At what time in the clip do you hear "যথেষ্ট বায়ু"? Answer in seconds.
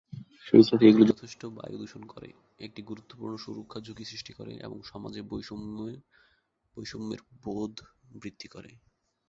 1.11-1.75